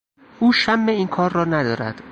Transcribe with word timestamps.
او 0.39 0.53
شم 0.53 0.85
این 0.87 1.07
کار 1.07 1.31
را 1.33 1.45
ندارد. 1.45 2.03